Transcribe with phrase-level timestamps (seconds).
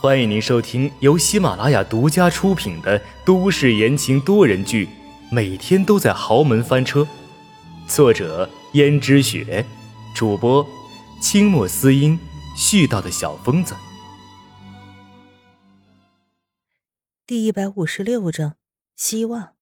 [0.00, 4.86] 欢迎您收听由喜马拉雅独家出品的都市言情多人剧
[5.30, 7.00] 《每天都在豪门翻车》，
[7.88, 9.64] 作者：胭脂雪，
[10.14, 10.66] 主播：
[11.22, 12.18] 清墨思音，
[12.54, 13.74] 絮叨的小疯子。
[17.26, 18.56] 第一百五十六章，
[18.96, 19.54] 希望。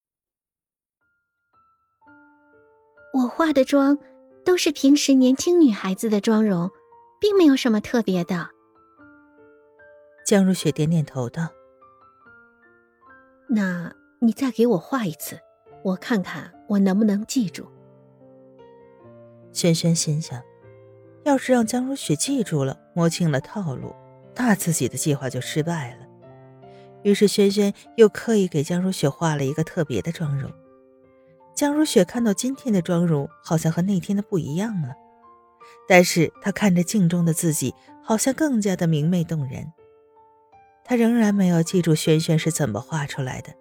[3.15, 3.97] 我化的妆
[4.45, 6.71] 都是平时年轻女孩子的妆容，
[7.21, 8.51] 并没有什么特别的。
[10.33, 11.47] 江如雪点点头道
[13.51, 15.39] ：“那你再给我画一次，
[15.83, 17.69] 我看看我能不能记住。”
[19.53, 20.43] 轩轩心想，
[21.25, 23.95] 要是让江如雪记住了，摸清了套路，
[24.35, 26.07] 那自己的计划就失败了。
[27.03, 30.51] 于是轩轩又刻意给江如雪画了一个特别的妆容。
[31.55, 34.95] 江如雪看到今天的妆容，好像和那天的不一样了，
[35.87, 39.71] 但是她看着镜中的自己，好像更加的明媚动人。
[40.93, 43.55] 他仍然没有记住轩轩是怎么画出来的，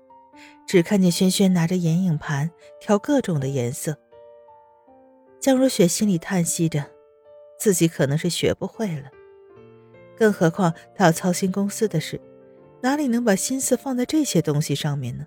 [0.67, 3.97] 只看见轩轩拿着眼影盘调各种的颜色。
[5.39, 6.85] 江如雪心里叹息着，
[7.57, 9.09] 自己可能是学不会了，
[10.17, 12.19] 更何况他要操心公司的事，
[12.81, 15.25] 哪里能把心思放在这些东西上面呢？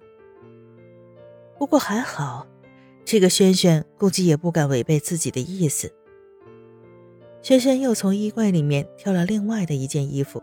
[1.58, 2.46] 不过还好，
[3.06, 5.90] 这个轩轩估计也不敢违背自己的意思。
[7.40, 10.42] 轩轩又从衣柜里面挑了另外的一件衣服。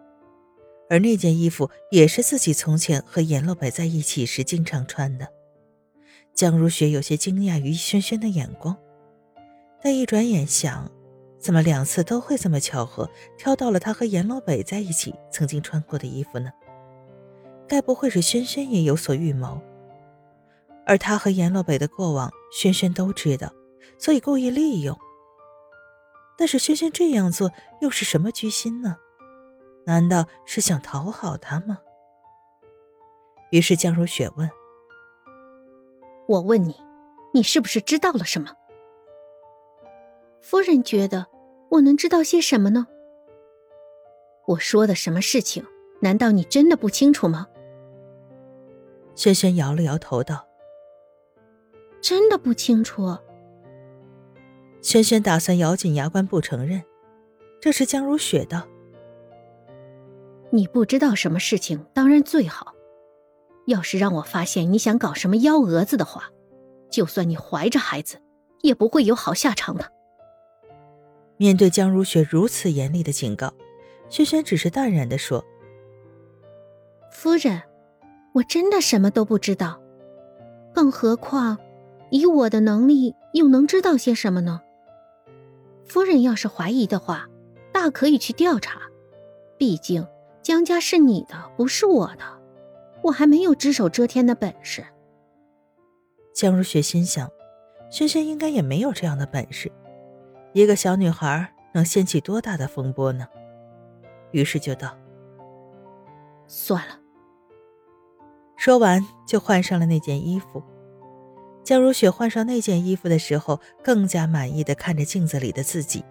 [0.91, 5.25] 而那件衣服也是自己从前和阎洛北在一起时经常穿的。
[6.33, 8.75] 江如雪有些惊讶于轩轩的眼光，
[9.81, 10.91] 但一转眼想，
[11.39, 16.51] 怎么两次都会这么巧合挑到了他和阎洛北在一起曾经穿过的衣服呢？
[17.69, 19.61] 该不会是轩轩也有所预谋？
[20.85, 23.49] 而他和阎洛北的过往，轩轩都知道，
[23.97, 24.99] 所以故意利用。
[26.37, 28.97] 但是轩轩这样做又是什么居心呢？
[29.85, 31.79] 难道是想讨好他吗？
[33.51, 34.49] 于是江如雪问
[36.27, 36.75] ：“我问你，
[37.33, 38.51] 你是不是知道了什么？”
[40.39, 41.27] 夫人觉得
[41.69, 42.87] 我能知道些什么呢？
[44.47, 45.65] 我说的什么事情，
[46.01, 47.47] 难道你真的不清楚吗？
[49.15, 50.47] 轩轩摇了摇头道
[52.01, 53.17] ：“真的不清楚。”
[54.81, 56.81] 轩轩打算咬紧牙关不承认。
[57.59, 58.65] 这时江如雪道。
[60.51, 62.73] 你不知道什么事情，当然最好。
[63.67, 66.29] 要是让我发现你想搞什么幺蛾子的话，
[66.89, 68.21] 就算你怀着孩子，
[68.61, 69.89] 也不会有好下场的。
[71.37, 73.53] 面对江如雪如此严厉的警告，
[74.09, 75.45] 轩轩只是淡然的说
[77.11, 77.61] ：“夫人，
[78.33, 79.79] 我真的什么都不知道。
[80.73, 81.57] 更何况，
[82.09, 84.61] 以我的能力，又能知道些什么呢？
[85.85, 87.29] 夫人要是怀疑的话，
[87.71, 88.81] 大可以去调查，
[89.57, 90.05] 毕竟……”
[90.41, 92.23] 江家是你的，不是我的，
[93.03, 94.83] 我还没有只手遮天的本事。
[96.33, 97.29] 江如雪心想，
[97.91, 99.71] 轩轩应该也没有这样的本事，
[100.53, 103.27] 一个小女孩能掀起多大的风波呢？
[104.31, 104.97] 于是就道
[106.47, 106.99] ：“算了。”
[108.57, 110.63] 说完就换上了那件衣服。
[111.63, 116.03] 江如雪换上那件衣服的时候，更加满意的看着镜子里的自己，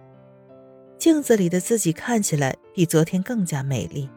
[0.97, 4.09] 镜子里的自己看起来比昨天更加美丽。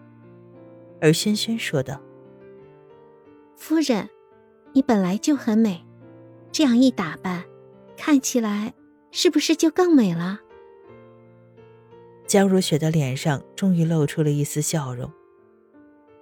[1.05, 2.01] 而轩轩说道
[3.57, 4.09] ：“夫人，
[4.73, 5.85] 你本来就很美，
[6.51, 7.45] 这样一打扮，
[7.95, 8.73] 看起来
[9.11, 10.41] 是不是就更美了？”
[12.27, 15.13] 江如雪的脸上终于露出了一丝笑容。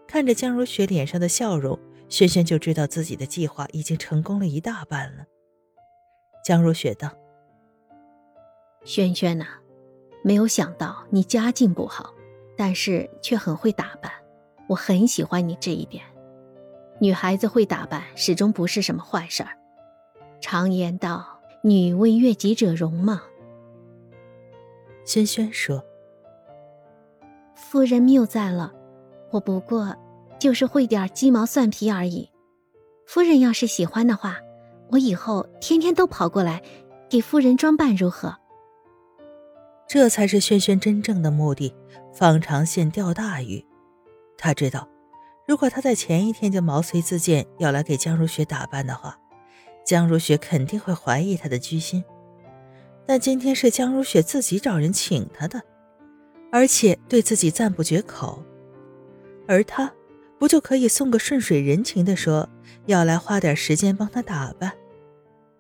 [0.09, 1.79] 看着江如雪脸上的笑容，
[2.09, 5.25] 轩轩就知道自己的计划已经成功了一大半了。
[6.45, 7.09] 江如雪道
[8.83, 9.47] ：“轩轩呐，
[10.25, 12.13] 没有想到你家境不好，
[12.57, 14.11] 但是却很会打扮。”
[14.69, 16.03] 我很喜欢你这一点，
[17.01, 19.51] 女孩子会打扮始终不是什么坏事儿。
[20.41, 23.23] 常言道，女为悦己者容嘛。
[25.05, 25.85] 轩轩说
[27.55, 28.73] ：“夫人谬赞了，
[29.31, 29.95] 我不过
[30.39, 32.31] 就是会点鸡毛蒜皮而已。
[33.07, 34.39] 夫人要是喜欢的话，
[34.91, 36.63] 我以后天天都跑过来
[37.11, 38.37] 给夫人装扮，如何？”
[39.89, 41.75] 这才是轩轩真正的目的，
[42.15, 43.63] 放长线钓大鱼。
[44.43, 44.89] 他知道，
[45.47, 49.17] 如果他在前一天就毛遂自荐要来给江如雪打扮的话，
[49.87, 52.03] 江如雪肯定会怀疑他的居心。
[53.07, 55.63] 但今天是江如雪自己找人请他的，
[56.51, 58.45] 而且对自己赞不绝口，
[59.47, 59.95] 而他
[60.41, 62.49] 不就可以送个顺水人情的说
[62.87, 64.73] 要来花点时间帮他打扮，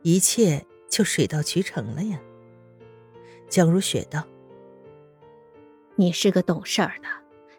[0.02, 2.18] 一切就水到渠成了呀。
[3.48, 4.26] 江如雪道
[5.94, 7.08] ：“你是个懂事儿的。”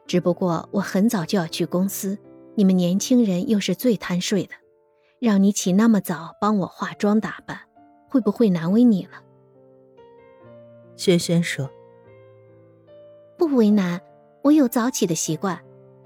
[0.05, 2.17] 只不过我很早就要去公司，
[2.55, 4.53] 你们年轻人又是最贪睡的，
[5.19, 7.59] 让你起那么早帮我化妆打扮，
[8.09, 9.23] 会不会难为你了？
[10.95, 11.69] 轩轩说
[13.38, 14.00] ：“不为难，
[14.44, 15.59] 我有早起的习惯，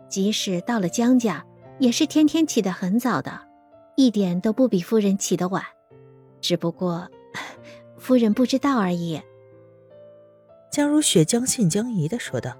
[0.07, 1.45] 即使到了江家，
[1.79, 3.41] 也是天天起得很早的，
[3.97, 5.63] 一点都不比夫人起得晚。
[6.39, 7.09] 只不过，
[7.97, 9.21] 夫人不知道而已。”
[10.71, 12.55] 江如雪将信将疑的说道：“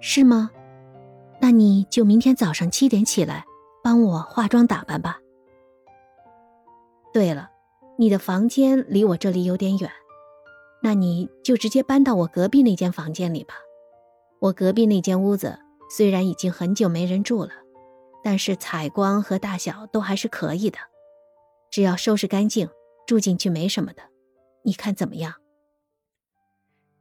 [0.00, 0.50] 是吗？
[1.40, 3.44] 那你就明天早上七点起来，
[3.82, 5.18] 帮我化妆打扮吧。
[7.12, 7.50] 对了，
[7.98, 9.90] 你的房间离我这里有点远，
[10.82, 13.54] 那你就直接搬到我隔壁那间房间里吧。
[14.38, 15.58] 我隔壁那间屋子
[15.90, 17.50] 虽然已经很久没人住了，
[18.22, 20.78] 但是采光和大小都还是可以的，
[21.70, 22.68] 只要收拾干净，
[23.06, 24.02] 住进去没什么的。
[24.62, 25.34] 你看怎么样？”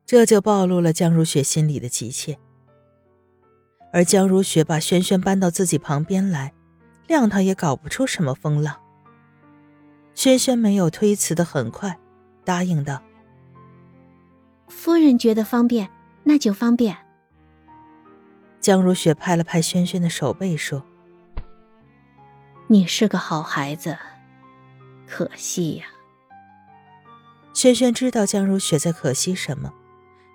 [0.05, 2.39] 这就暴露了江如雪心里的急切，
[3.91, 6.53] 而江如雪把轩轩搬到自己旁边来，
[7.07, 8.79] 谅他也搞不出什么风浪。
[10.13, 11.97] 轩轩没有推辞的很快
[12.43, 13.01] 答应道
[14.67, 15.89] ：“夫人觉得方便，
[16.23, 16.97] 那就方便。”
[18.59, 20.83] 江如雪拍了拍轩轩的手背说
[22.67, 23.97] ：“你是个好孩子，
[25.07, 25.85] 可惜呀。”
[27.53, 29.73] 轩轩知道江如雪在可惜什么。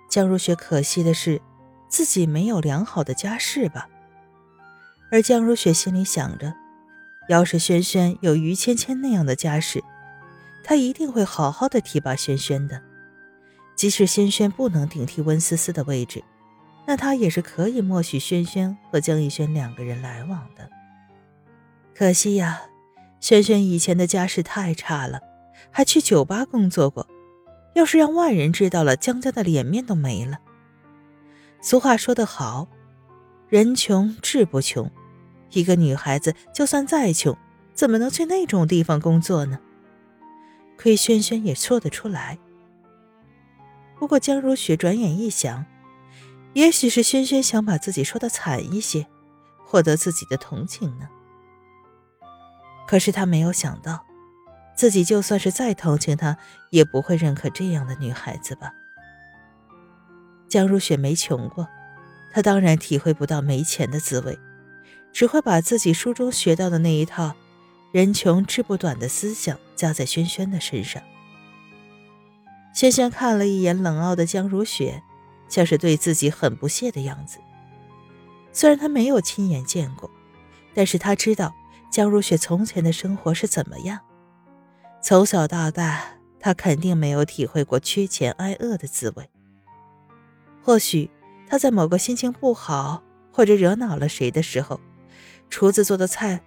[0.09, 1.41] 江如雪可惜的是，
[1.87, 3.87] 自己没有良好的家世吧。
[5.11, 6.53] 而江如雪心里想着，
[7.29, 9.83] 要是轩轩有于芊芊那样的家世，
[10.63, 12.81] 她一定会好好的提拔轩轩的。
[13.75, 16.23] 即使轩轩不能顶替温思思的位置，
[16.85, 20.69] 那她也是可以默许轩轩和江逸轩两个人来往的。
[21.93, 22.61] 可惜呀，
[23.19, 25.19] 轩轩以前的家世太差了，
[25.71, 27.07] 还去酒吧工作过。
[27.73, 30.39] 要是让外人知道了，江家的脸面都没了。
[31.65, 32.67] 俗话说得好，
[33.49, 34.87] 人穷志不穷。
[35.49, 37.35] 一个女孩子就算再穷，
[37.73, 39.57] 怎么能去那种地方工作呢？
[40.77, 42.37] 亏轩轩也说得出来。
[43.97, 45.65] 不过江如雪转眼一想，
[46.53, 49.07] 也许是轩轩想把自己说的惨一些，
[49.65, 51.09] 获得自己的同情呢。
[52.87, 54.05] 可是他没有想到。
[54.75, 56.37] 自己就算是再同情她，
[56.69, 58.71] 也不会认可这样的女孩子吧？
[60.47, 61.67] 江如雪没穷过，
[62.31, 64.37] 她当然体会不到没钱的滋味，
[65.11, 67.33] 只会把自己书中学到的那一套
[67.91, 71.01] “人穷志不短”的思想加在轩轩的身上。
[72.73, 75.01] 轩轩看了一眼冷傲的江如雪，
[75.47, 77.39] 像是对自己很不屑的样子。
[78.51, 80.09] 虽然他没有亲眼见过，
[80.73, 81.53] 但是他知道
[81.89, 83.99] 江如雪从前的生活是怎么样。
[85.01, 86.03] 从小到大，
[86.39, 89.29] 他肯定没有体会过缺钱挨饿的滋味。
[90.65, 91.11] 或许
[91.47, 94.81] 他在某个心情不好或者惹恼了谁的时候，
[95.47, 96.41] 厨子做的菜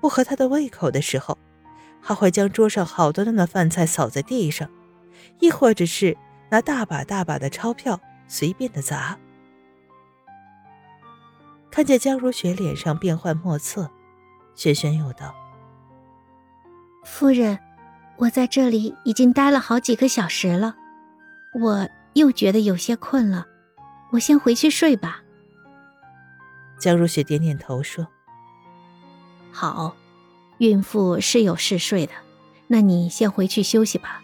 [0.00, 1.36] 不合他的胃口的时候，
[2.00, 4.70] 他会将桌上好端端的饭菜扫在地上，
[5.40, 6.16] 亦或者是
[6.50, 9.18] 拿大把大把的钞票随便的砸。
[11.68, 13.90] 看见江如雪脸上变幻莫测，
[14.54, 15.34] 轩轩又道
[17.04, 17.58] ：“夫人。”
[18.18, 20.74] 我在这里已经待了好几个小时了，
[21.60, 23.46] 我又觉得有些困了，
[24.10, 25.22] 我先回去睡吧。
[26.78, 28.06] 江如雪点点头说
[29.50, 29.96] ：“好，
[30.58, 32.12] 孕妇是有嗜睡的，
[32.66, 34.22] 那你先回去休息吧，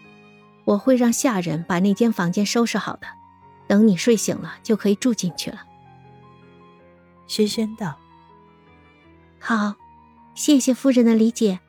[0.65, 3.07] 我会让下人把那间房间收拾好的，
[3.67, 5.63] 等你睡醒了就可以住进去了。”
[7.27, 7.97] 轩轩道
[9.39, 9.73] ：“好，
[10.35, 11.59] 谢谢夫人的理解，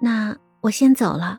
[0.00, 1.38] 那我先走了。”